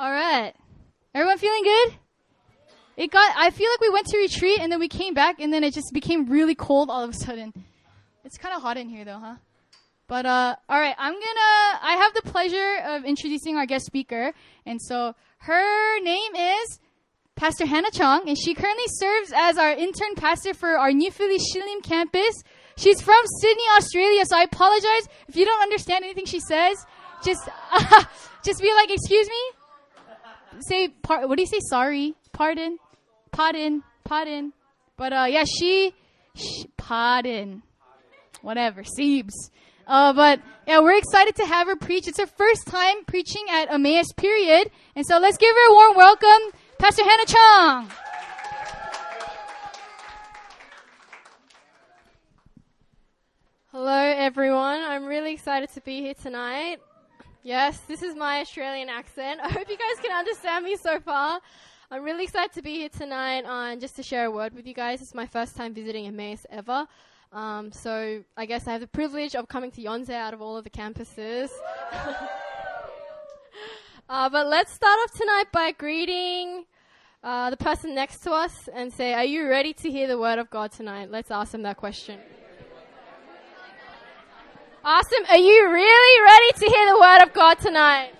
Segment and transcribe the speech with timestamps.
[0.00, 0.54] All right.
[1.14, 1.92] Everyone feeling good?
[2.96, 5.52] It got, I feel like we went to retreat and then we came back and
[5.52, 7.52] then it just became really cold all of a sudden.
[8.24, 9.34] It's kind of hot in here though, huh?
[10.08, 14.32] But, uh, alright, I'm gonna, I have the pleasure of introducing our guest speaker.
[14.64, 16.80] And so her name is
[17.36, 21.36] Pastor Hannah Chong and she currently serves as our intern pastor for our New Philly
[21.36, 22.42] Shilim campus.
[22.78, 26.86] She's from Sydney, Australia, so I apologize if you don't understand anything she says.
[27.22, 27.46] Just,
[28.42, 29.59] just be like, excuse me?
[30.58, 31.60] Say, par- what do you say?
[31.60, 32.78] Sorry, pardon,
[33.30, 34.52] pardon, pardon.
[34.96, 35.94] But, uh, yeah, she,
[36.34, 37.62] sh- pardon.
[38.42, 39.50] Whatever, Seems.
[39.86, 42.06] Uh, but, yeah, we're excited to have her preach.
[42.06, 44.70] It's her first time preaching at Emmaus, period.
[44.94, 47.90] And so let's give her a warm welcome, Pastor Hannah Chong.
[53.72, 54.80] Hello, everyone.
[54.82, 56.80] I'm really excited to be here tonight.
[57.42, 59.40] Yes, this is my Australian accent.
[59.42, 61.40] I hope you guys can understand me so far.
[61.90, 64.74] I'm really excited to be here tonight and just to share a word with you
[64.74, 65.00] guys.
[65.00, 66.86] It's my first time visiting Emmaus ever.
[67.32, 70.58] Um, so I guess I have the privilege of coming to Yonsei out of all
[70.58, 71.48] of the campuses.
[74.08, 76.66] uh, but let's start off tonight by greeting
[77.24, 80.38] uh, the person next to us and say, Are you ready to hear the word
[80.38, 81.10] of God tonight?
[81.10, 82.20] Let's ask them that question.
[84.82, 85.24] Awesome.
[85.28, 88.12] Are you really ready to hear the word of God tonight?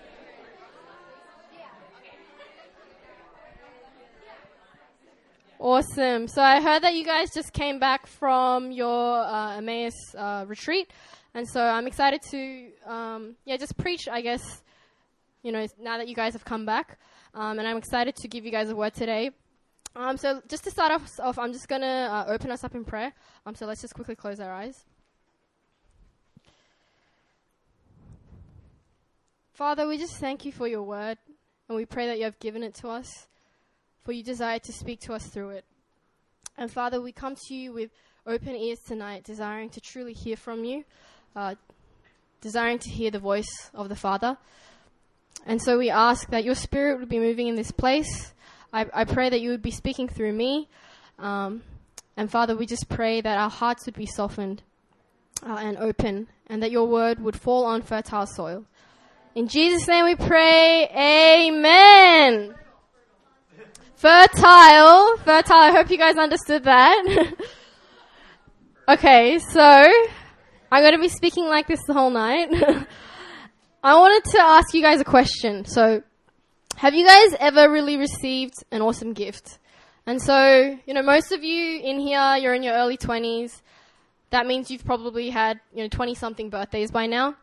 [5.58, 6.28] Awesome.
[6.28, 10.90] So I heard that you guys just came back from your uh, Emmaus uh, retreat,
[11.32, 14.06] and so I'm excited to, um, yeah, just preach.
[14.06, 14.62] I guess,
[15.42, 16.98] you know, now that you guys have come back,
[17.32, 19.30] um, and I'm excited to give you guys a word today.
[19.96, 22.84] Um, so just to start off, off I'm just gonna uh, open us up in
[22.84, 23.14] prayer.
[23.46, 24.84] Um, so let's just quickly close our eyes.
[29.60, 31.18] Father, we just thank you for your word,
[31.68, 33.28] and we pray that you have given it to us,
[34.02, 35.66] for you desire to speak to us through it.
[36.56, 37.90] And Father, we come to you with
[38.26, 40.84] open ears tonight, desiring to truly hear from you,
[41.36, 41.56] uh,
[42.40, 44.38] desiring to hear the voice of the Father.
[45.44, 48.32] And so we ask that your Spirit would be moving in this place.
[48.72, 50.70] I, I pray that you would be speaking through me.
[51.18, 51.64] Um,
[52.16, 54.62] and Father, we just pray that our hearts would be softened
[55.46, 58.64] uh, and open, and that your word would fall on fertile soil.
[59.32, 62.52] In Jesus' name we pray, Amen.
[63.94, 67.32] Fertile, fertile, I hope you guys understood that.
[68.88, 69.92] okay, so,
[70.72, 72.48] I'm gonna be speaking like this the whole night.
[73.84, 75.64] I wanted to ask you guys a question.
[75.64, 76.02] So,
[76.74, 79.58] have you guys ever really received an awesome gift?
[80.06, 83.62] And so, you know, most of you in here, you're in your early 20s.
[84.30, 87.36] That means you've probably had, you know, 20 something birthdays by now.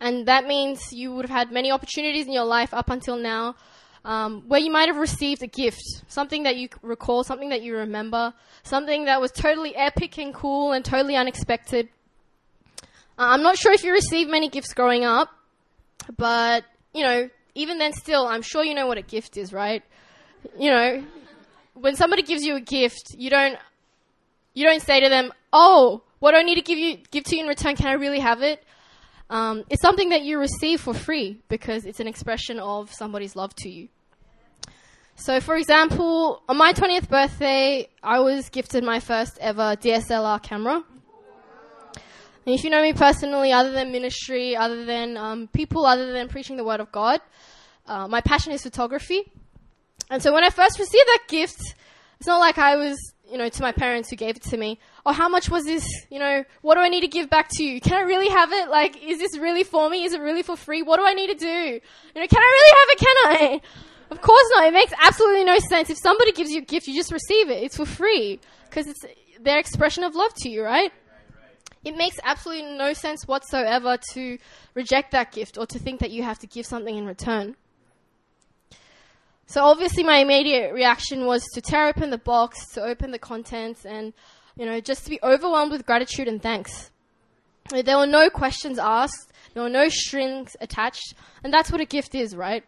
[0.00, 3.56] And that means you would have had many opportunities in your life up until now
[4.04, 7.76] um, where you might have received a gift, something that you recall, something that you
[7.76, 8.32] remember,
[8.62, 11.88] something that was totally epic and cool and totally unexpected.
[13.18, 15.30] Uh, I'm not sure if you received many gifts growing up,
[16.16, 19.82] but, you know, even then still, I'm sure you know what a gift is, right?
[20.58, 21.04] You know,
[21.74, 23.58] when somebody gives you a gift, you don't,
[24.54, 27.36] you don't say to them, oh, what do I need to give you, give to
[27.36, 27.76] you in return?
[27.76, 28.62] Can I really have it?
[29.30, 33.54] Um, it's something that you receive for free because it's an expression of somebody's love
[33.56, 33.88] to you.
[35.16, 40.82] So, for example, on my 20th birthday, I was gifted my first ever DSLR camera.
[42.46, 46.28] And if you know me personally, other than ministry, other than um, people, other than
[46.28, 47.20] preaching the word of God,
[47.86, 49.30] uh, my passion is photography.
[50.08, 51.60] And so when I first received that gift,
[52.18, 52.96] it's not like I was,
[53.30, 54.78] you know, to my parents who gave it to me.
[55.08, 55.88] Oh, how much was this?
[56.10, 57.80] You know, what do I need to give back to you?
[57.80, 58.68] Can I really have it?
[58.68, 60.04] Like, is this really for me?
[60.04, 60.82] Is it really for free?
[60.82, 61.46] What do I need to do?
[61.46, 62.98] You know, can I really have it?
[62.98, 63.60] Can I?
[64.10, 64.66] Of course not.
[64.66, 65.88] It makes absolutely no sense.
[65.88, 67.62] If somebody gives you a gift, you just receive it.
[67.62, 69.00] It's for free because it's
[69.40, 70.92] their expression of love to you, right?
[71.86, 74.36] It makes absolutely no sense whatsoever to
[74.74, 77.56] reject that gift or to think that you have to give something in return.
[79.46, 83.86] So obviously my immediate reaction was to tear open the box, to open the contents
[83.86, 84.12] and,
[84.58, 86.90] you know, just to be overwhelmed with gratitude and thanks.
[87.70, 91.14] There were no questions asked, there were no strings attached,
[91.44, 92.64] and that's what a gift is, right?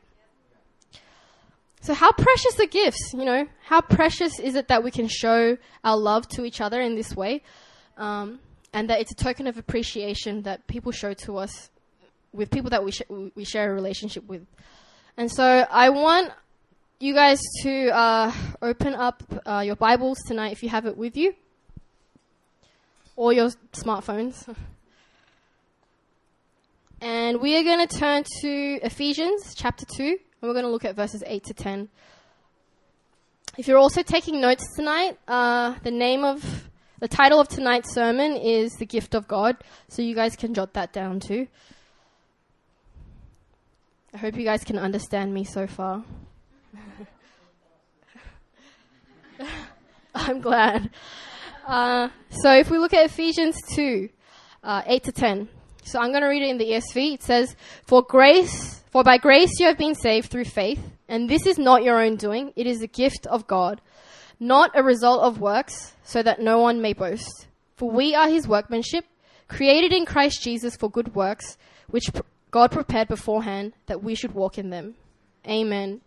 [1.82, 3.46] So how precious are gifts, you know?
[3.64, 7.16] How precious is it that we can show our love to each other in this
[7.16, 7.42] way?
[7.96, 8.40] Um,
[8.72, 11.70] and that it's a token of appreciation that people show to us
[12.32, 13.02] with people that we, sh-
[13.34, 14.46] we share a relationship with.
[15.16, 16.32] And so I want
[17.00, 21.16] you guys to uh, open up uh, your Bibles tonight if you have it with
[21.16, 21.34] you,
[23.20, 24.48] or your smartphones.
[27.02, 30.86] And we are going to turn to Ephesians chapter 2, and we're going to look
[30.86, 31.90] at verses 8 to 10.
[33.58, 36.70] If you're also taking notes tonight, uh, the name of
[37.00, 39.58] the title of tonight's sermon is The Gift of God,
[39.88, 41.46] so you guys can jot that down too.
[44.14, 46.04] I hope you guys can understand me so far.
[50.14, 50.88] I'm glad.
[51.66, 54.08] Uh, so if we look at Ephesians 2,
[54.62, 55.48] uh, 8 to 10.
[55.84, 57.14] So I'm going to read it in the ESV.
[57.14, 61.46] It says, For grace, for by grace you have been saved through faith, and this
[61.46, 63.80] is not your own doing, it is a gift of God,
[64.38, 67.46] not a result of works, so that no one may boast.
[67.76, 69.04] For we are his workmanship,
[69.48, 71.56] created in Christ Jesus for good works,
[71.88, 72.10] which
[72.50, 74.94] God prepared beforehand that we should walk in them.
[75.46, 76.00] Amen.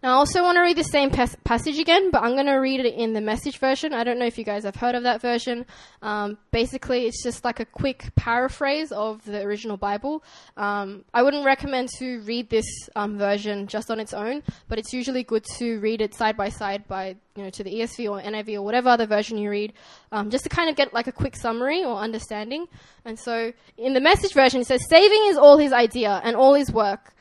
[0.00, 2.54] Now, I also want to read the same pas- passage again, but I'm going to
[2.54, 3.92] read it in the message version.
[3.92, 5.66] I don't know if you guys have heard of that version.
[6.02, 10.22] Um, basically, it's just like a quick paraphrase of the original Bible.
[10.56, 12.64] Um, I wouldn't recommend to read this
[12.94, 16.48] um, version just on its own, but it's usually good to read it side by
[16.48, 19.72] side by you know to the ESV or NIV or whatever other version you read,
[20.12, 22.66] um, just to kind of get like a quick summary or understanding.
[23.04, 26.54] And so, in the message version, it says, "Saving is all His idea and all
[26.54, 27.14] His work."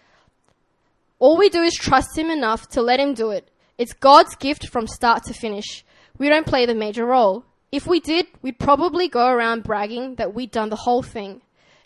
[1.19, 3.49] All we do is trust Him enough to let Him do it.
[3.77, 5.83] It's God's gift from start to finish.
[6.17, 7.45] We don't play the major role.
[7.71, 11.41] If we did, we'd probably go around bragging that we'd done the whole thing.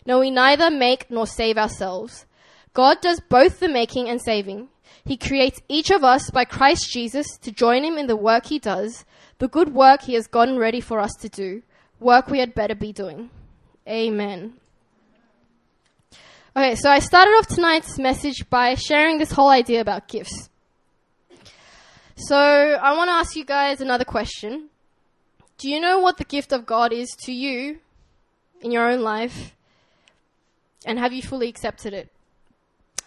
[0.06, 2.26] No, we neither make nor save ourselves.
[2.74, 4.68] God does both the making and saving.
[5.04, 8.58] He creates each of us by Christ Jesus to join Him in the work He
[8.58, 9.04] does,
[9.38, 11.62] the good work He has gotten ready for us to do,
[11.98, 13.30] work we had better be doing.
[13.88, 14.54] Amen.
[16.54, 20.50] Okay, so I started off tonight's message by sharing this whole idea about gifts.
[22.14, 24.68] So I want to ask you guys another question.
[25.56, 27.78] Do you know what the gift of God is to you
[28.60, 29.56] in your own life?
[30.84, 32.12] And have you fully accepted it?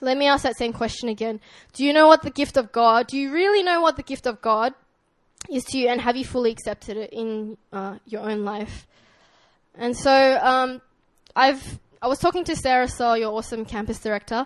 [0.01, 1.39] Let me ask that same question again.
[1.73, 4.25] Do you know what the gift of God, do you really know what the gift
[4.25, 4.73] of God
[5.51, 5.87] is to you?
[5.87, 8.87] And have you fully accepted it in uh, your own life?
[9.75, 10.81] And so um,
[11.35, 14.45] I've I was talking to Sarah Saul, your awesome campus director,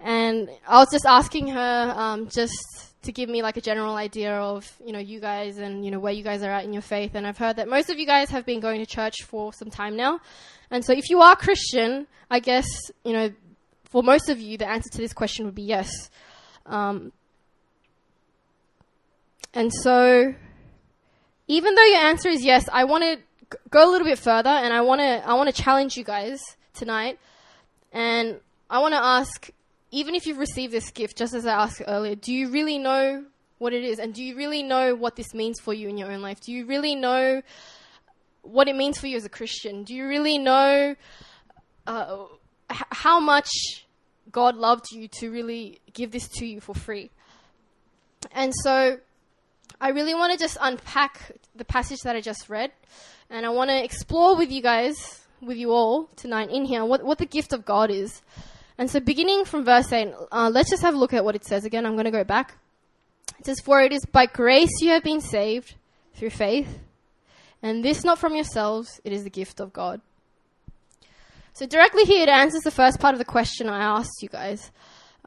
[0.00, 2.54] and I was just asking her um, just
[3.02, 5.98] to give me like a general idea of you know you guys and you know
[5.98, 7.14] where you guys are at in your faith.
[7.14, 9.70] And I've heard that most of you guys have been going to church for some
[9.70, 10.20] time now,
[10.70, 12.66] and so if you are Christian, I guess
[13.04, 13.32] you know
[13.84, 16.10] for most of you the answer to this question would be yes.
[16.66, 17.12] Um,
[19.54, 20.34] and so,
[21.48, 24.72] even though your answer is yes, I want to go a little bit further, and
[24.72, 26.40] I want to I want to challenge you guys
[26.74, 27.18] tonight.
[27.92, 28.40] And
[28.70, 29.50] I want to ask,
[29.90, 33.24] even if you've received this gift, just as I asked earlier, do you really know
[33.58, 33.98] what it is?
[33.98, 36.40] And do you really know what this means for you in your own life?
[36.40, 37.42] Do you really know
[38.42, 39.84] what it means for you as a Christian?
[39.84, 40.96] Do you really know
[41.86, 42.24] uh,
[42.68, 43.50] how much
[44.30, 47.10] God loved you to really give this to you for free?
[48.32, 48.98] And so
[49.80, 52.72] I really want to just unpack the passage that I just read,
[53.30, 57.02] and I want to explore with you guys with you all tonight in here what,
[57.04, 58.22] what the gift of God is.
[58.78, 61.44] And so, beginning from verse 8, uh, let's just have a look at what it
[61.44, 61.84] says again.
[61.84, 62.56] I'm going to go back.
[63.38, 65.74] It says, For it is by grace you have been saved
[66.14, 66.78] through faith,
[67.62, 70.00] and this not from yourselves, it is the gift of God.
[71.52, 74.70] So, directly here, it answers the first part of the question I asked you guys.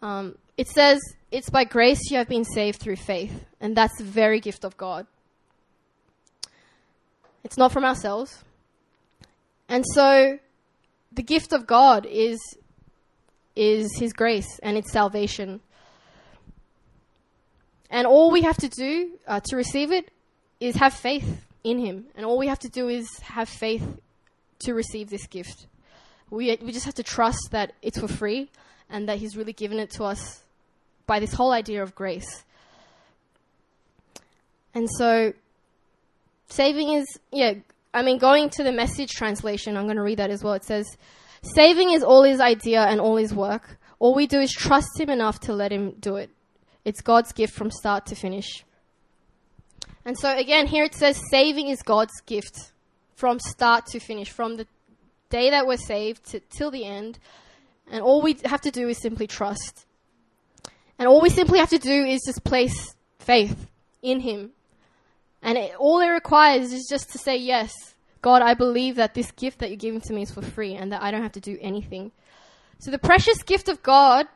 [0.02, 1.00] Um, it says,
[1.32, 4.76] It's by grace you have been saved through faith, and that's the very gift of
[4.76, 5.06] God.
[7.44, 8.44] It's not from ourselves.
[9.68, 10.40] And so
[11.12, 12.40] the gift of God is
[13.56, 15.62] is his grace and its salvation.
[17.90, 20.12] And all we have to do uh, to receive it
[20.60, 22.06] is have faith in him.
[22.16, 23.88] And all we have to do is have faith
[24.60, 25.68] to receive this gift.
[26.30, 28.50] We we just have to trust that it's for free
[28.90, 30.42] and that he's really given it to us
[31.08, 32.44] by this whole idea of grace.
[34.74, 35.34] And so
[36.50, 37.54] saving is yeah
[37.96, 40.54] I mean, going to the message translation, I'm going to read that as well.
[40.54, 40.86] It says,
[41.42, 43.78] Saving is all his idea and all his work.
[44.00, 46.30] All we do is trust him enough to let him do it.
[46.84, 48.66] It's God's gift from start to finish.
[50.04, 52.74] And so, again, here it says, Saving is God's gift
[53.16, 54.68] from start to finish, from the
[55.30, 57.18] day that we're saved to, till the end.
[57.90, 59.86] And all we have to do is simply trust.
[61.00, 63.68] And all we simply have to do is just place faith
[64.02, 64.52] in him
[65.46, 67.72] and it, all it requires is just to say, Yes,
[68.24, 70.92] God, I believe that this gift that you're giving to me is for free and
[70.92, 72.12] that I don't have to do anything.
[72.80, 74.28] So the precious gift of God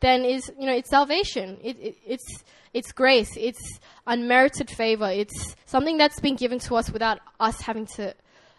[0.00, 1.56] then is, you know, it's salvation.
[1.62, 3.30] It, it, it's, it's grace.
[3.38, 5.08] It's unmerited favor.
[5.10, 8.14] It's something that's been given to us without us having to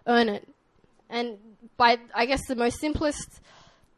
[0.08, 0.48] earn it.
[1.08, 1.38] And
[1.78, 3.42] by, I guess, the most simplest,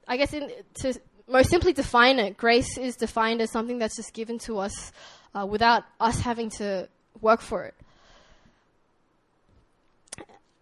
[0.10, 0.94] I guess, in, to
[1.30, 4.92] most simply define it, grace is defined as something that's just given to us
[5.34, 6.90] uh, without us having to
[7.22, 7.76] work for it.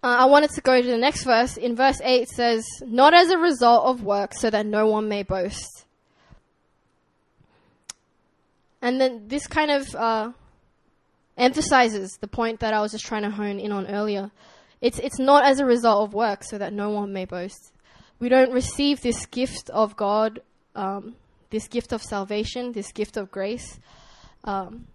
[0.03, 1.57] Uh, I wanted to go to the next verse.
[1.57, 5.07] In verse 8 it says, Not as a result of work, so that no one
[5.07, 5.85] may boast.
[8.81, 10.31] And then this kind of uh,
[11.37, 14.31] emphasizes the point that I was just trying to hone in on earlier.
[14.81, 17.71] It's, it's not as a result of work, so that no one may boast.
[18.19, 20.41] We don't receive this gift of God,
[20.75, 21.15] um,
[21.51, 23.79] this gift of salvation, this gift of grace,
[24.45, 24.87] um,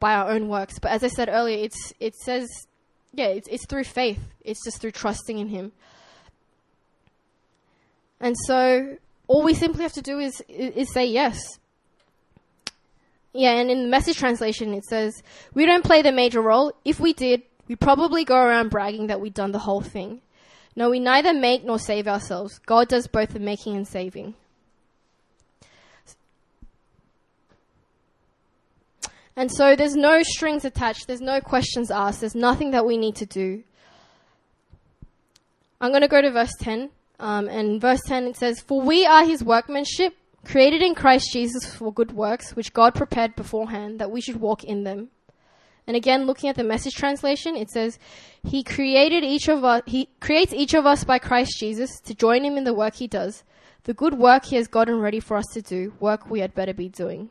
[0.00, 0.78] by our own works.
[0.78, 2.66] But as I said earlier, it's, it says
[3.14, 4.20] yeah, it's, it's through faith.
[4.42, 5.72] It's just through trusting in Him.
[8.20, 11.40] And so all we simply have to do is, is say yes.
[13.32, 15.22] Yeah, and in the message translation it says,
[15.54, 16.72] We don't play the major role.
[16.84, 20.20] If we did, we'd probably go around bragging that we'd done the whole thing.
[20.76, 22.58] No, we neither make nor save ourselves.
[22.58, 24.34] God does both the making and saving.
[29.36, 33.16] And so there's no strings attached, there's no questions asked, there's nothing that we need
[33.16, 33.64] to do.
[35.80, 36.90] I'm going to go to verse 10.
[37.20, 40.14] Um, and verse 10 it says, For we are his workmanship,
[40.44, 44.64] created in Christ Jesus for good works, which God prepared beforehand that we should walk
[44.64, 45.08] in them.
[45.86, 47.98] And again, looking at the message translation, it says,
[48.42, 52.44] He created each of us, He creates each of us by Christ Jesus to join
[52.44, 53.44] Him in the work He does,
[53.84, 56.72] the good work He has gotten ready for us to do, work we had better
[56.72, 57.28] be doing.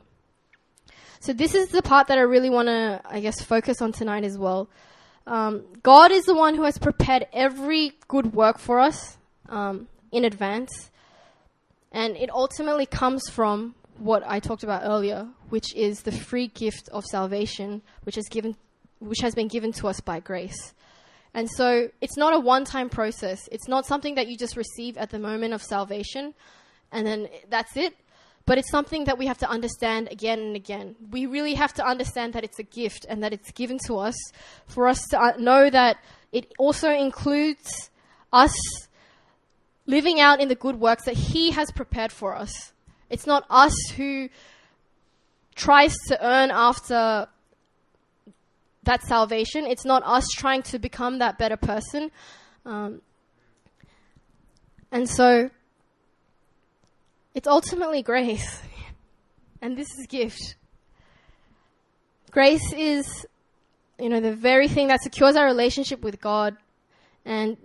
[1.24, 4.26] So this is the part that I really want to, I guess, focus on tonight
[4.26, 4.68] as well.
[5.26, 9.16] Um, God is the one who has prepared every good work for us
[9.48, 10.92] um, in advance,
[11.94, 16.90] and it ultimately comes from what I talked about earlier, which is the free gift
[16.90, 18.58] of salvation, which is given,
[19.00, 20.74] which has been given to us by grace.
[21.34, 23.48] And so it's not a one-time process.
[23.50, 26.34] It's not something that you just receive at the moment of salvation,
[26.92, 27.96] and then that's it.
[28.46, 30.96] But it's something that we have to understand again and again.
[31.12, 34.16] We really have to understand that it's a gift and that it's given to us
[34.68, 35.98] for us to uh, know that
[36.32, 37.90] it also includes
[38.34, 38.54] us
[39.86, 42.74] living out in the good works that He has prepared for us.
[43.10, 44.30] It's not us who
[45.56, 47.28] tries to earn after
[48.84, 49.66] that salvation.
[49.66, 52.12] It's not us trying to become that better person.
[52.66, 53.02] Um,
[54.92, 55.50] and so
[57.34, 58.62] it's ultimately grace.
[59.62, 60.56] And this is gift.
[62.32, 63.26] Grace is,
[64.00, 66.58] you know, the very thing that secures our relationship with God
[67.26, 67.58] and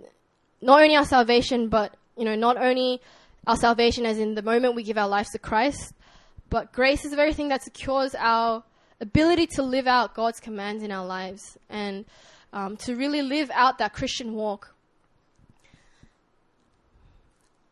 [0.61, 3.01] not only our salvation, but, you know, not only
[3.47, 5.93] our salvation as in the moment we give our lives to Christ,
[6.49, 8.63] but grace is the very thing that secures our
[9.01, 12.05] ability to live out God's commands in our lives and
[12.53, 14.73] um, to really live out that Christian walk.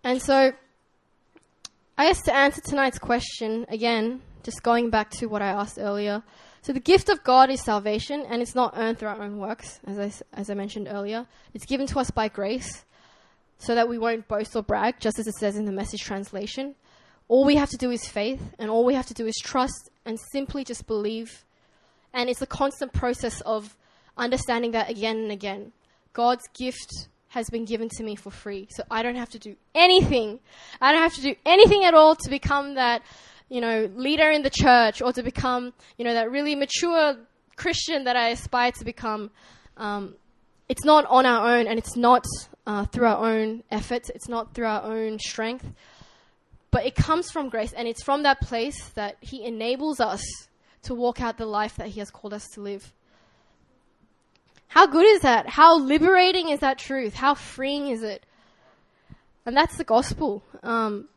[0.03, 0.53] And so,
[1.99, 6.21] I guess to answer tonight's question, again, just going back to what I asked earlier.
[6.61, 9.79] So the gift of God is salvation, and it's not earned through our own works,
[9.87, 11.25] as I, as I mentioned earlier.
[11.55, 12.85] It's given to us by grace,
[13.57, 16.75] so that we won't boast or brag, just as it says in the message translation.
[17.29, 19.89] All we have to do is faith, and all we have to do is trust
[20.05, 21.45] and simply just believe.
[22.13, 23.75] And it's a constant process of
[24.15, 25.71] understanding that again and again.
[26.13, 28.67] God's gift has been given to me for free.
[28.71, 30.39] So I don't have to do anything.
[30.81, 33.01] I don't have to do anything at all to become that,
[33.49, 37.17] you know, leader in the church or to become, you know, that really mature
[37.55, 39.31] Christian that I aspire to become.
[39.75, 40.15] Um,
[40.69, 42.25] it's not on our own and it's not
[42.65, 44.09] uh, through our own efforts.
[44.09, 45.65] It's not through our own strength.
[46.71, 50.23] But it comes from grace and it's from that place that He enables us
[50.83, 52.93] to walk out the life that He has called us to live.
[54.67, 55.47] How good is that?
[55.47, 57.13] How liberating is that truth?
[57.13, 58.25] How freeing is it?
[59.45, 60.43] And that's the gospel.
[60.61, 61.07] Um,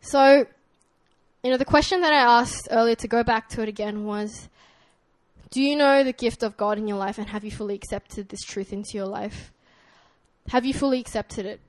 [0.00, 0.46] so,
[1.44, 4.48] you know, the question that I asked earlier to go back to it again was
[5.50, 8.30] Do you know the gift of God in your life and have you fully accepted
[8.30, 9.52] this truth into your life?
[10.48, 11.60] Have you fully accepted it?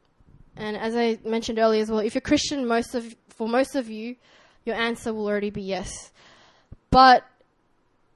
[0.56, 3.90] And as I mentioned earlier as well, if you're Christian, most of for most of
[3.90, 4.16] you,
[4.66, 6.12] your answer will already be yes.
[6.90, 7.24] But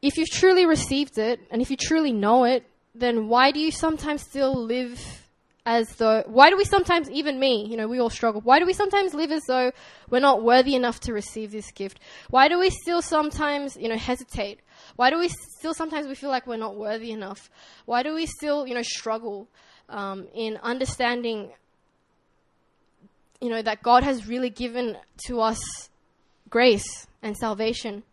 [0.05, 3.71] if you've truly received it and if you truly know it, then why do you
[3.71, 5.25] sometimes still live
[5.65, 8.65] as though, why do we sometimes, even me, you know, we all struggle, why do
[8.65, 9.71] we sometimes live as though
[10.09, 11.99] we're not worthy enough to receive this gift?
[12.29, 14.59] Why do we still sometimes, you know, hesitate?
[14.95, 17.49] Why do we still sometimes we feel like we're not worthy enough?
[17.85, 19.47] Why do we still, you know, struggle
[19.89, 21.49] um, in understanding,
[23.41, 25.89] you know, that God has really given to us
[26.47, 28.03] grace and salvation?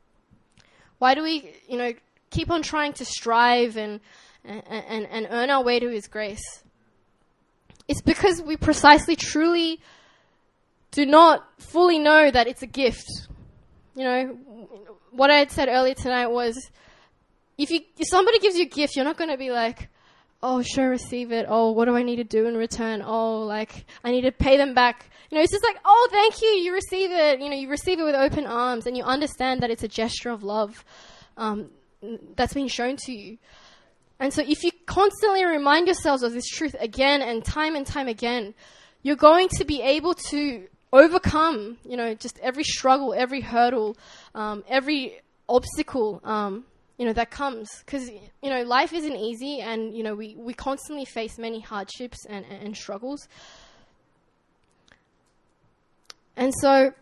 [1.03, 1.93] Why do we, you know,
[2.31, 3.99] keep on trying to strive and,
[4.45, 6.63] and, and earn our way to His grace?
[7.89, 9.81] It's because we precisely, truly
[10.93, 13.09] do not fully know that it's a gift.
[13.97, 14.27] You know,
[15.11, 16.71] what I had said earlier tonight was
[17.59, 19.89] if you if somebody gives you a gift, you're not going to be like,
[20.43, 21.47] "Oh, sure, receive it.
[21.49, 23.03] Oh, what do I need to do in return?
[23.05, 26.43] Oh, like I need to pay them back." You know, it's just like, "Oh, thank
[26.43, 26.49] you.
[26.49, 27.41] You receive it.
[27.41, 30.31] You know, you receive it with open arms and you understand that it's a gesture
[30.31, 30.85] of love
[31.37, 31.71] um,
[32.37, 33.39] that's been shown to you."
[34.23, 38.07] And so if you constantly remind yourselves of this truth again and time and time
[38.07, 38.55] again,
[39.03, 43.97] you're going to be able to overcome, you know, just every struggle, every hurdle,
[44.35, 46.65] um, every obstacle, um,
[47.03, 47.69] you know, that comes.
[47.85, 52.25] Because, you know, life isn't easy and, you know, we, we constantly face many hardships
[52.27, 53.27] and, and struggles.
[56.37, 56.93] And so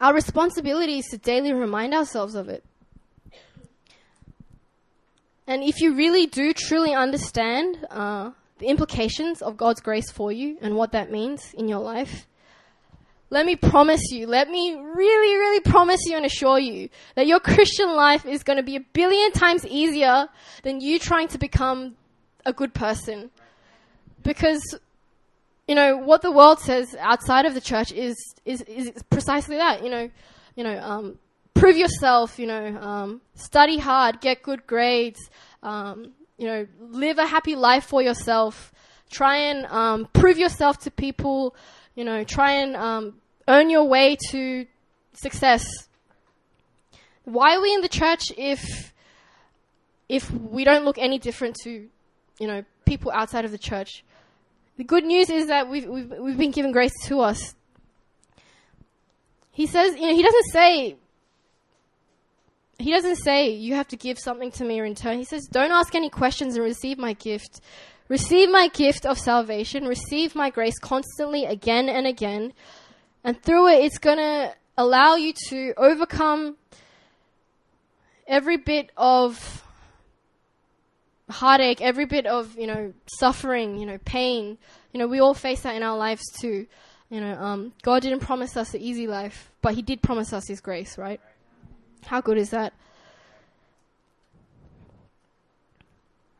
[0.00, 2.62] our responsibility is to daily remind ourselves of it.
[5.48, 10.56] And if you really do truly understand uh, the implications of God's grace for you
[10.60, 12.28] and what that means in your life,
[13.30, 17.38] let me promise you, let me really, really promise you and assure you that your
[17.38, 20.28] Christian life is going to be a billion times easier
[20.64, 21.94] than you trying to become
[22.44, 23.30] a good person.
[24.24, 24.78] Because,
[25.68, 29.84] you know, what the world says outside of the church is, is, is precisely that,
[29.84, 30.10] you know,
[30.56, 31.18] you know, um,
[31.54, 35.30] prove yourself, you know, um, study hard, get good grades,
[35.62, 38.72] um, you know, live a happy life for yourself,
[39.08, 41.54] try and um, prove yourself to people,
[41.94, 43.19] you know, try and um,
[43.50, 44.66] earn your way to
[45.12, 45.64] success.
[47.24, 48.94] Why are we in the church if
[50.08, 51.88] if we don't look any different to,
[52.40, 54.04] you know, people outside of the church?
[54.76, 57.54] The good news is that we've, we've, we've been given grace to us.
[59.52, 60.96] He says, you know, he doesn't say,
[62.78, 65.18] he doesn't say you have to give something to me in return.
[65.18, 67.60] He says, don't ask any questions and receive my gift.
[68.08, 69.84] Receive my gift of salvation.
[69.84, 72.52] Receive my grace constantly again and again.
[73.24, 76.56] And through it, it's going to allow you to overcome
[78.26, 79.64] every bit of
[81.28, 84.58] heartache, every bit of, you know, suffering, you know, pain.
[84.92, 86.66] You know, we all face that in our lives too.
[87.10, 90.46] You know, um, God didn't promise us an easy life, but He did promise us
[90.46, 91.20] His grace, right?
[92.06, 92.72] How good is that?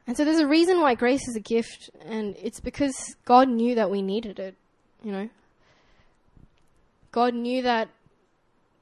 [0.07, 3.76] And so there's a reason why grace is a gift, and it's because God knew
[3.76, 4.57] that we needed it,
[5.04, 5.28] you know.
[7.12, 7.88] God knew that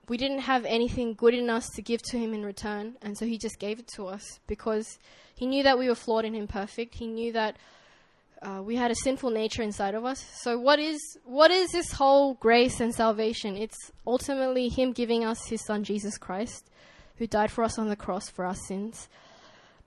[0.08, 3.26] we didn't have anything good in us to give to Him in return, and so
[3.26, 4.98] He just gave it to us because
[5.34, 6.94] He knew that we were flawed and imperfect.
[6.94, 7.56] He knew that
[8.40, 10.24] uh, we had a sinful nature inside of us.
[10.42, 13.56] So, what is what is this whole grace and salvation?
[13.56, 16.64] It's ultimately Him giving us His Son Jesus Christ,
[17.16, 19.08] who died for us on the cross for our sins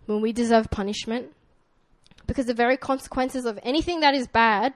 [0.06, 1.34] when we deserve punishment.
[2.28, 4.74] Because the very consequences of anything that is bad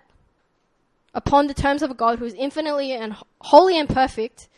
[1.15, 4.49] upon the terms of a God who is infinitely and holy and perfect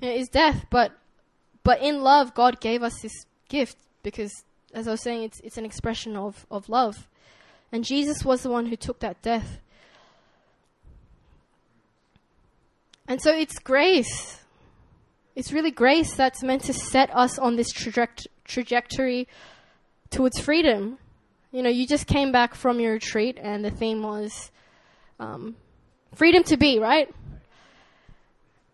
[0.00, 0.66] you know, is death.
[0.68, 0.92] But
[1.62, 5.56] but in love, God gave us this gift because, as I was saying, it's it's
[5.56, 7.08] an expression of of love,
[7.70, 9.60] and Jesus was the one who took that death.
[13.08, 14.40] And so it's grace.
[15.34, 19.26] It's really grace that's meant to set us on this traject- trajectory
[20.10, 20.98] towards freedom.
[21.50, 24.50] You know, you just came back from your retreat, and the theme was
[25.18, 25.56] um,
[26.14, 27.12] freedom to be, right?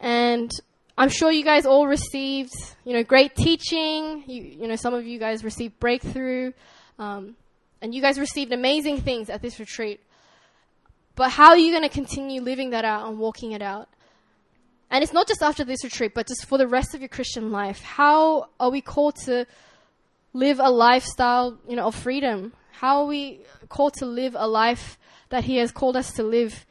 [0.00, 0.50] And
[0.96, 2.52] I'm sure you guys all received,
[2.84, 4.24] you know, great teaching.
[4.26, 6.52] You, you know, some of you guys received breakthrough,
[6.98, 7.36] um,
[7.80, 10.00] and you guys received amazing things at this retreat.
[11.14, 13.88] But how are you going to continue living that out and walking it out?
[14.90, 17.52] And it's not just after this retreat, but just for the rest of your Christian
[17.52, 17.82] life.
[17.82, 19.46] How are we called to
[20.32, 22.52] live a lifestyle, you know, of freedom?
[22.72, 24.98] How are we called to live a life
[25.28, 26.64] that He has called us to live?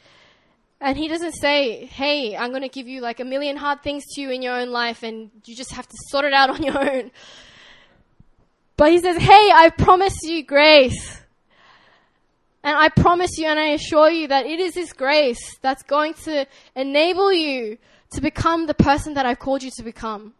[0.79, 4.03] And he doesn't say, hey, I'm going to give you like a million hard things
[4.13, 6.61] to you in your own life and you just have to sort it out on
[6.63, 7.11] your own.
[8.75, 11.19] But he says, hey, I promise you grace.
[12.63, 16.13] And I promise you and I assure you that it is this grace that's going
[16.25, 17.77] to enable you
[18.11, 20.33] to become the person that I've called you to become.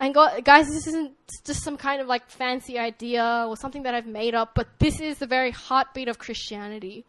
[0.00, 1.12] And God, guys, this isn't
[1.44, 5.00] just some kind of like fancy idea or something that I've made up, but this
[5.00, 7.04] is the very heartbeat of Christianity.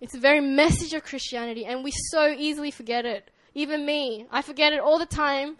[0.00, 3.30] It's the very message of Christianity, and we so easily forget it.
[3.54, 5.56] Even me, I forget it all the time.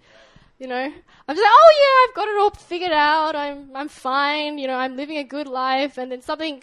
[0.58, 3.34] You know, I'm just like, oh yeah, I've got it all figured out.
[3.34, 4.58] I'm, I'm fine.
[4.58, 6.62] You know, I'm living a good life, and then something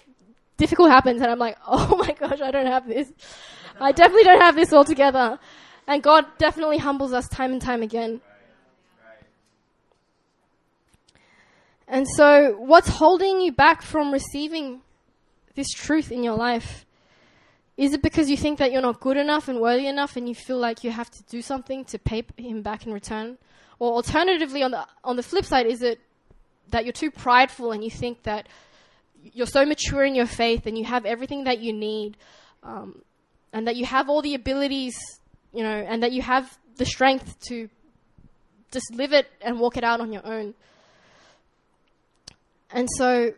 [0.57, 3.11] difficult happens, and I'm like, oh my gosh, I don't have this.
[3.79, 5.39] I definitely don't have this all together.
[5.87, 8.21] And God definitely humbles us time and time again.
[11.87, 14.81] And so, what's holding you back from receiving
[15.55, 16.85] this truth in your life?
[17.81, 20.35] Is it because you think that you're not good enough and worthy enough and you
[20.35, 23.39] feel like you have to do something to pay him back in return?
[23.79, 25.99] Or alternatively, on the, on the flip side, is it
[26.69, 28.47] that you're too prideful and you think that
[29.33, 32.17] you're so mature in your faith and you have everything that you need
[32.61, 33.01] um,
[33.51, 34.95] and that you have all the abilities,
[35.51, 37.67] you know, and that you have the strength to
[38.71, 40.53] just live it and walk it out on your own?
[42.69, 43.33] And so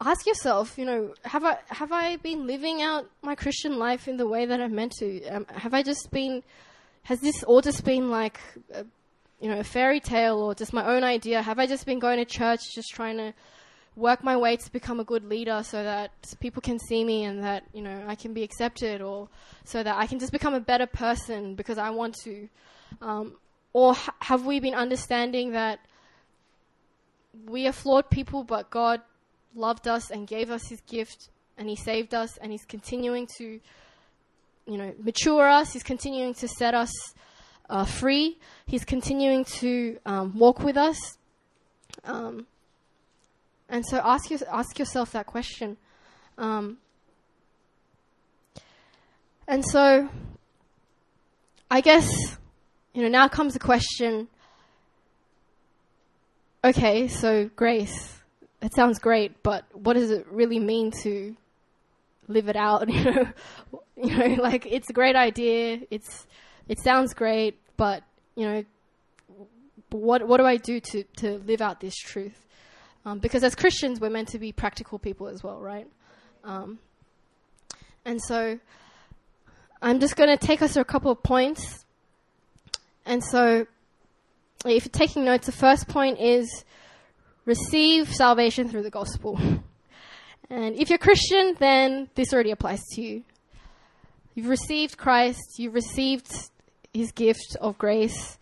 [0.00, 4.16] ask yourself, you know, have I have I been living out my Christian life in
[4.16, 5.24] the way that I'm meant to?
[5.28, 6.42] Um, have I just been,
[7.02, 8.38] has this all just been like,
[8.72, 8.84] a,
[9.40, 11.42] you know, a fairy tale or just my own idea?
[11.42, 13.34] Have I just been going to church, just trying to
[13.96, 17.42] work my way to become a good leader, so that people can see me and
[17.42, 19.28] that you know I can be accepted, or
[19.64, 22.48] so that I can just become a better person because I want to?
[23.02, 23.34] Um,
[23.72, 25.80] or ha- have we been understanding that?
[27.46, 29.00] We are flawed people, but God
[29.54, 33.60] loved us and gave us his gift and he saved us and he's continuing to
[34.66, 35.72] you know mature us.
[35.72, 36.92] He's continuing to set us
[37.70, 38.38] uh, free.
[38.66, 40.98] He's continuing to um, walk with us.
[42.04, 42.46] Um,
[43.68, 45.76] and so ask your, ask yourself that question.
[46.38, 46.78] Um,
[49.48, 50.08] and so
[51.70, 52.36] i guess
[52.92, 54.28] you know now comes the question
[56.62, 58.17] okay so grace
[58.60, 61.36] it sounds great, but what does it really mean to
[62.26, 62.88] live it out?
[62.94, 63.32] You know,
[63.96, 65.80] you know, like it's a great idea.
[65.90, 66.26] It's
[66.68, 68.04] it sounds great, but
[68.36, 68.64] you know,
[69.90, 72.46] what what do I do to to live out this truth?
[73.04, 75.88] Um, because as Christians, we're meant to be practical people as well, right?
[76.44, 76.78] Um,
[78.04, 78.58] and so,
[79.80, 81.84] I'm just going to take us through a couple of points.
[83.06, 83.66] And so,
[84.64, 86.64] if you're taking notes, the first point is
[87.48, 89.40] receive salvation through the gospel.
[90.50, 93.22] And if you're Christian, then this already applies to you.
[94.34, 96.30] You've received Christ, you've received
[96.92, 98.38] his gift of grace.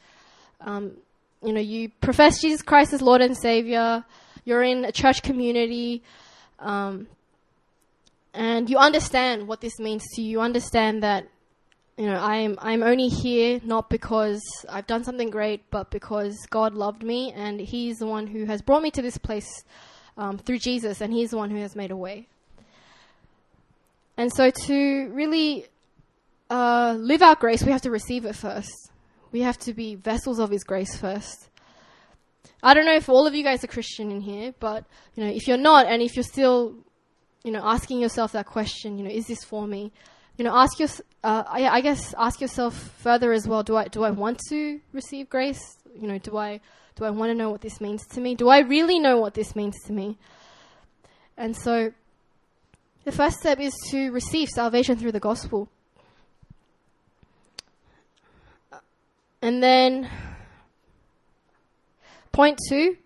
[0.60, 0.96] Um,
[1.42, 4.04] you know, you profess Jesus Christ as Lord and Savior.
[4.44, 6.02] You're in a church community.
[6.58, 7.06] Um,
[8.34, 10.30] and you understand what this means to you.
[10.30, 11.28] You understand that
[11.96, 16.74] you know, I'm I'm only here not because I've done something great, but because God
[16.74, 19.64] loved me, and He's the one who has brought me to this place
[20.18, 22.26] um, through Jesus, and He's the one who has made a way.
[24.18, 25.66] And so, to really
[26.50, 28.90] uh, live out grace, we have to receive it first.
[29.32, 31.48] We have to be vessels of His grace first.
[32.62, 35.30] I don't know if all of you guys are Christian in here, but you know,
[35.30, 36.74] if you're not, and if you're still,
[37.42, 39.92] you know, asking yourself that question, you know, is this for me?
[40.36, 40.88] You know, ask your,
[41.24, 43.62] uh, I, I, guess, ask yourself further as well.
[43.62, 45.78] Do I do I want to receive grace?
[45.98, 46.60] You know, do I
[46.94, 48.34] do I want to know what this means to me?
[48.34, 50.18] Do I really know what this means to me?
[51.36, 51.92] And so,
[53.04, 55.68] the first step is to receive salvation through the gospel.
[59.40, 60.10] And then,
[62.32, 62.96] point two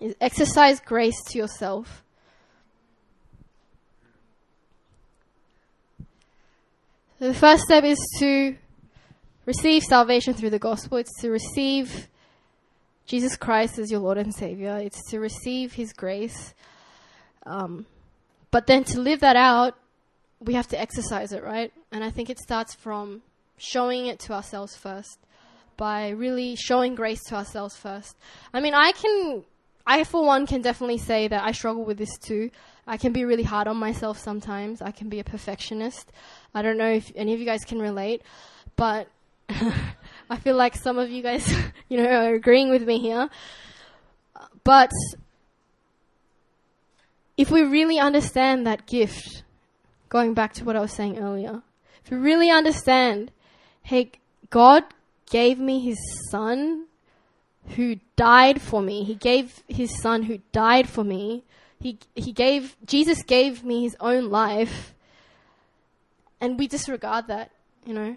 [0.00, 2.04] is exercise grace to yourself.
[7.20, 8.56] The first step is to
[9.44, 10.98] receive salvation through the gospel.
[10.98, 12.06] It's to receive
[13.06, 14.78] Jesus Christ as your Lord and Savior.
[14.78, 16.54] It's to receive His grace.
[17.44, 17.86] Um,
[18.52, 19.76] but then to live that out,
[20.38, 21.72] we have to exercise it, right?
[21.90, 23.22] And I think it starts from
[23.56, 25.18] showing it to ourselves first,
[25.76, 28.16] by really showing grace to ourselves first.
[28.54, 29.42] I mean, I can,
[29.84, 32.52] I for one can definitely say that I struggle with this too.
[32.86, 34.80] I can be really hard on myself sometimes.
[34.80, 36.12] I can be a perfectionist.
[36.54, 38.22] I don't know if any of you guys can relate,
[38.76, 39.08] but
[39.50, 41.48] I feel like some of you guys,
[41.88, 43.28] you know, are agreeing with me here.
[44.64, 44.90] But
[47.36, 49.42] if we really understand that gift,
[50.08, 51.62] going back to what I was saying earlier,
[52.04, 53.30] if we really understand,
[53.82, 54.10] hey,
[54.50, 54.84] God
[55.30, 55.98] gave me his
[56.30, 56.86] son
[57.76, 59.04] who died for me.
[59.04, 61.44] He gave his son who died for me.
[61.80, 64.94] He, he gave, Jesus gave me his own life
[66.40, 67.50] and we disregard that,
[67.84, 68.16] you know.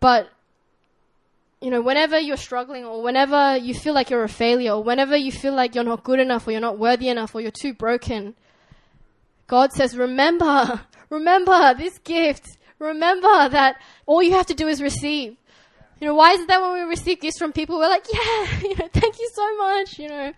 [0.00, 0.30] But
[1.60, 5.16] you know, whenever you're struggling or whenever you feel like you're a failure or whenever
[5.16, 7.74] you feel like you're not good enough or you're not worthy enough or you're too
[7.74, 8.34] broken,
[9.46, 12.56] God says, remember, remember this gift.
[12.78, 13.76] Remember that
[14.06, 15.36] all you have to do is receive.
[16.00, 18.58] You know, why is it that when we receive gifts from people, we're like, yeah,
[18.62, 20.32] you know, thank you so much, you know.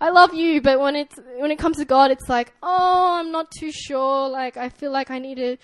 [0.00, 3.32] I love you, but when it's when it comes to God, it's like, oh, I'm
[3.32, 4.28] not too sure.
[4.28, 5.56] Like, I feel like I need to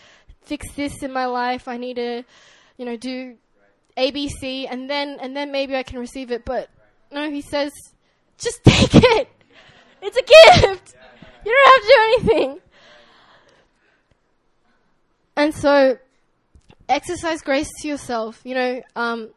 [0.45, 1.69] fix this in my life.
[1.69, 2.25] I need to,
[2.79, 3.37] you know, do
[3.97, 6.45] ABC, and then and then maybe I can receive it.
[6.45, 6.71] But
[7.11, 7.73] no, He says,
[8.39, 9.29] just take it.
[10.01, 10.95] It's a gift.
[11.45, 12.61] You don't have to do anything.
[15.37, 15.99] And so,
[16.89, 18.41] exercise grace to yourself.
[18.45, 19.31] You know, um,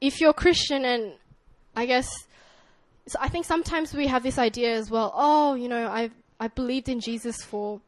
[0.00, 1.12] if you're Christian, and
[1.74, 2.08] I guess,
[3.08, 5.12] so I think sometimes we have this idea as well.
[5.14, 7.80] Oh, you know, I've I believed in Jesus for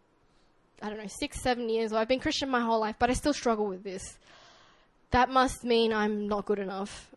[0.81, 3.15] I don't know six, seven years, or I've been Christian my whole life, but I
[3.15, 4.19] still struggle with this.
[5.11, 7.11] That must mean I'm not good enough.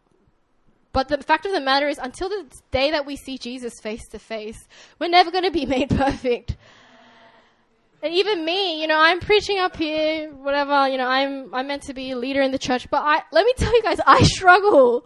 [0.94, 4.08] But the fact of the matter is, until the day that we see Jesus face
[4.10, 4.68] to face,
[5.00, 6.58] we're never going to be made perfect.
[8.04, 11.84] And even me, you know, I'm preaching up here, whatever, you know, I'm, I'm meant
[11.84, 14.24] to be a leader in the church, but I, let me tell you guys, I
[14.24, 15.06] struggle.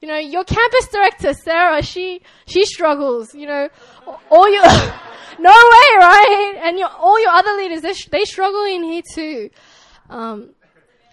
[0.00, 3.68] You know, your campus director, Sarah, she, she struggles, you know,
[4.30, 4.62] all your,
[5.38, 6.60] no way, right?
[6.64, 9.50] And your, all your other leaders, they, they struggle in here too.
[10.10, 10.50] Um,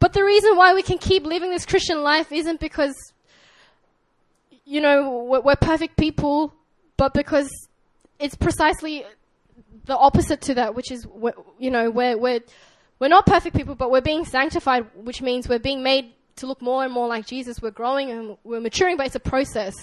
[0.00, 2.94] but the reason why we can keep living this Christian life isn't because,
[4.64, 6.52] you know, we're, we're perfect people,
[6.96, 7.48] but because
[8.18, 9.04] it's precisely
[9.84, 11.06] the opposite to that, which is,
[11.58, 12.40] you know, we're, we're,
[12.98, 16.60] we're not perfect people, but we're being sanctified, which means we're being made to look
[16.60, 17.60] more and more like Jesus.
[17.62, 19.74] We're growing and we're maturing, but it's a process.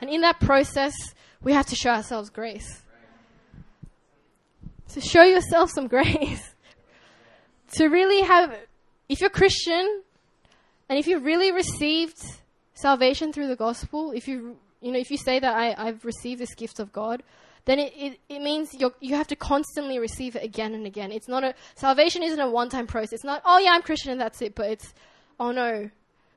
[0.00, 0.94] And in that process,
[1.42, 2.82] we have to show ourselves grace.
[4.94, 6.54] To show yourself some grace.
[7.72, 8.54] to really have,
[9.08, 10.02] if you're Christian,
[10.88, 12.18] and if you really received
[12.74, 16.40] salvation through the gospel, if you, you know, if you say that I, I've received
[16.40, 17.22] this gift of God,
[17.64, 21.12] then it, it, it means you you have to constantly receive it again and again.
[21.12, 23.12] It's not a, salvation isn't a one time process.
[23.12, 24.92] It's not, oh yeah, I'm Christian and that's it, but it's,
[25.38, 25.90] oh no,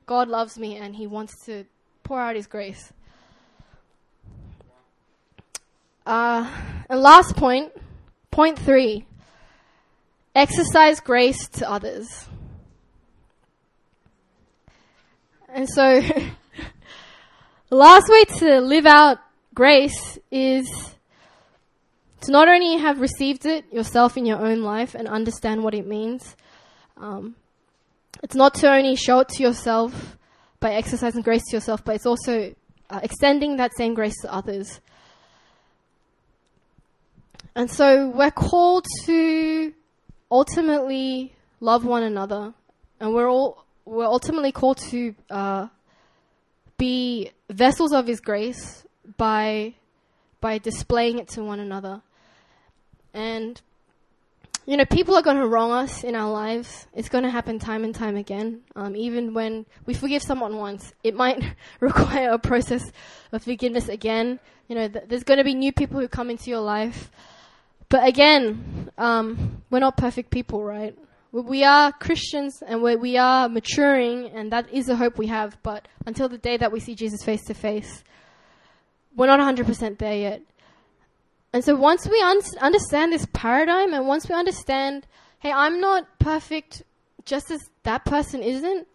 [0.06, 1.64] God loves me and He wants to
[2.02, 2.92] pour out His grace.
[6.04, 6.48] Uh,
[6.88, 7.72] and last point,
[8.30, 9.04] point three
[10.36, 12.28] exercise grace to others.
[15.48, 16.00] And so,
[17.70, 19.18] the last way to live out
[19.54, 20.68] grace is
[22.20, 25.86] to not only have received it yourself in your own life and understand what it
[25.86, 26.36] means,
[26.98, 27.34] um,
[28.22, 30.16] it's not to only show it to yourself
[30.60, 32.54] by exercising grace to yourself, but it's also
[32.90, 34.80] uh, extending that same grace to others.
[37.54, 39.72] And so we're called to
[40.30, 42.52] ultimately love one another,
[43.00, 45.68] and we're all we're ultimately called to uh,
[46.76, 48.84] be vessels of His grace
[49.16, 49.74] by
[50.40, 52.02] by displaying it to one another.
[53.14, 53.60] And
[54.66, 56.88] you know, people are going to wrong us in our lives.
[56.92, 58.62] It's going to happen time and time again.
[58.74, 61.40] Um, even when we forgive someone once, it might
[61.80, 62.90] require a process
[63.30, 64.40] of forgiveness again.
[64.66, 67.12] You know, th- there's going to be new people who come into your life.
[67.88, 70.98] But again, um, we're not perfect people, right?
[71.30, 75.58] We are Christians and we we are maturing, and that is the hope we have.
[75.62, 78.02] But until the day that we see Jesus face to face,
[79.14, 80.42] we're not 100% there yet.
[81.56, 85.06] And so once we un- understand this paradigm and once we understand,
[85.38, 86.82] hey, I'm not perfect
[87.24, 88.86] just as that person isn't,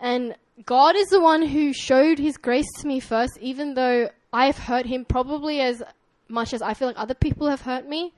[0.00, 0.34] and
[0.66, 4.86] God is the one who showed his grace to me first, even though I've hurt
[4.86, 5.80] him probably as
[6.26, 8.12] much as I feel like other people have hurt me.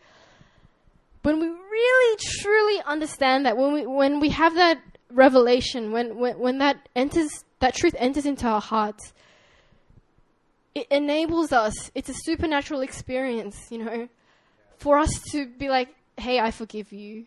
[1.20, 6.38] When we really truly understand that, when we when we have that revelation, when when,
[6.38, 9.12] when that enters that truth enters into our hearts,
[10.76, 11.90] it enables us.
[11.94, 14.08] It's a supernatural experience, you know,
[14.76, 17.24] for us to be like, "Hey, I forgive you."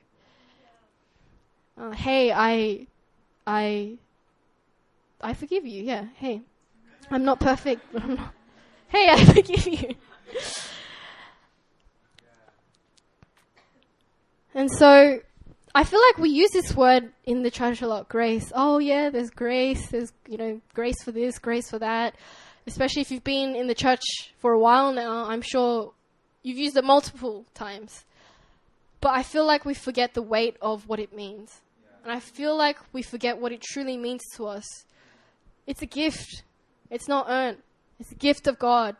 [1.75, 2.85] Uh, hey, I,
[3.47, 3.97] I,
[5.19, 5.81] I forgive you.
[5.81, 6.05] Yeah.
[6.17, 6.41] Hey,
[7.09, 7.81] I'm not perfect.
[8.89, 9.95] hey, I forgive you.
[14.53, 15.21] and so,
[15.73, 18.09] I feel like we use this word in the church a lot.
[18.09, 18.51] Grace.
[18.53, 19.87] Oh yeah, there's grace.
[19.87, 22.13] There's you know grace for this, grace for that
[22.67, 24.01] especially if you've been in the church
[24.37, 25.93] for a while now, I'm sure
[26.43, 28.05] you've used it multiple times.
[29.01, 31.61] But I feel like we forget the weight of what it means.
[32.03, 34.65] And I feel like we forget what it truly means to us.
[35.67, 36.43] It's a gift.
[36.89, 37.57] It's not earned.
[37.99, 38.95] It's a gift of God.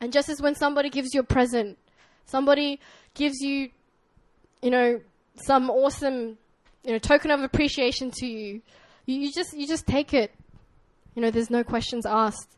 [0.00, 1.78] And just as when somebody gives you a present,
[2.26, 2.80] somebody
[3.14, 3.70] gives you,
[4.60, 5.00] you know,
[5.36, 6.38] some awesome,
[6.84, 8.62] you know, token of appreciation to you,
[9.06, 10.32] you, just you just take it.
[11.14, 12.56] You know, there's no questions asked.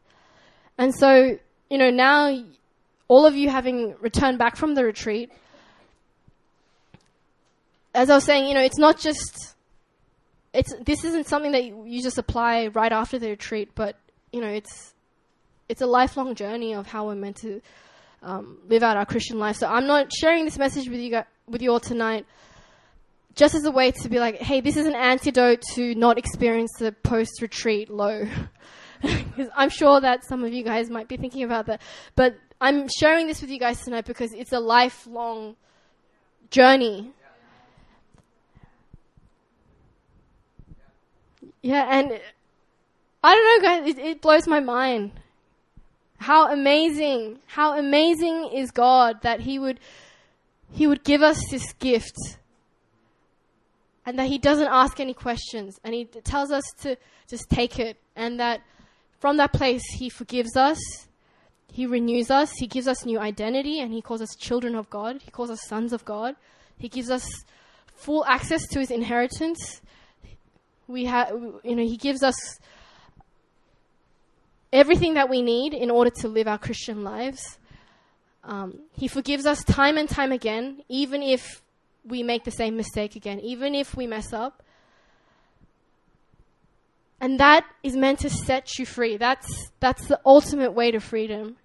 [0.78, 1.38] And so,
[1.70, 2.44] you know, now
[3.08, 5.30] all of you having returned back from the retreat,
[7.94, 9.54] as I was saying, you know, it's not just,
[10.52, 13.96] it's, this isn't something that you just apply right after the retreat, but,
[14.32, 14.94] you know, it's,
[15.68, 17.60] it's a lifelong journey of how we're meant to
[18.22, 19.56] um, live out our Christian life.
[19.56, 22.26] So I'm not sharing this message with you guys, with you all tonight
[23.34, 26.72] just as a way to be like, hey, this is an antidote to not experience
[26.78, 28.28] the post-retreat low.
[29.37, 31.83] because I'm sure that some of you guys might be thinking about that.
[32.17, 35.57] But I'm sharing this with you guys tonight because it's a lifelong
[36.51, 37.11] journey.
[41.61, 42.21] Yeah, and
[43.23, 45.12] I don't know, guys, it, it blows my mind.
[46.19, 49.81] How amazing, how amazing is God that He would,
[50.73, 52.17] He would give us this gift
[54.07, 56.97] and that He doesn't ask any questions and He tells us to
[57.29, 58.61] just take it and that
[59.24, 60.78] from that place He forgives us,
[61.72, 65.22] He renews us, He gives us new identity and He calls us children of God,
[65.22, 66.37] He calls us sons of God,
[66.76, 67.26] He gives us
[67.96, 69.80] full access to His inheritance.
[70.87, 71.30] We have,
[71.64, 72.34] you know, He gives us
[74.70, 77.58] everything that we need in order to live our Christian lives.
[78.44, 81.62] Um, he forgives us time and time again, even if
[82.04, 84.62] we make the same mistake again, even if we mess up.
[87.24, 89.16] And that is meant to set you free.
[89.16, 91.56] That's, that's the ultimate way to freedom.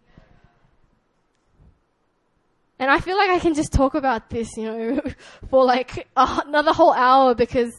[2.79, 5.01] And I feel like I can just talk about this, you know,
[5.49, 7.73] for like another whole hour because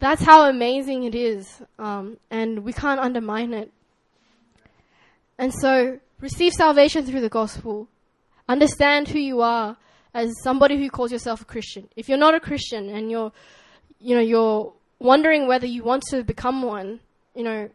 [0.00, 1.62] that's how amazing it is.
[1.78, 3.72] Um, and we can't undermine it.
[5.38, 7.88] And so, receive salvation through the gospel.
[8.46, 9.78] Understand who you are
[10.12, 11.88] as somebody who calls yourself a Christian.
[11.96, 13.32] If you're not a Christian and you're,
[13.98, 17.00] you know, you're wondering whether you want to become one,
[17.34, 17.70] you know,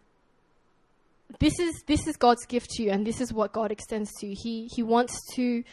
[1.39, 4.27] this is this is God's gift to you, and this is what God extends to
[4.27, 4.35] you.
[4.37, 5.63] He He wants to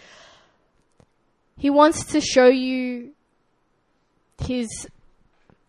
[1.58, 3.10] He wants to show you
[4.42, 4.68] His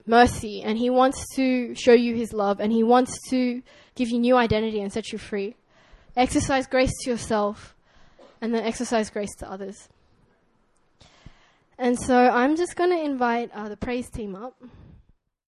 [0.06, 3.62] mercy, and He wants to show you His love, and He wants to
[3.96, 5.56] give you new identity and set you free.
[6.15, 7.76] Exercise grace to yourself,
[8.39, 9.89] and then exercise grace to others.
[11.78, 14.56] And so I'm just going to invite uh, the praise team up.